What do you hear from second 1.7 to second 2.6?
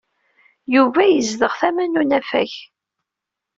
n unafag.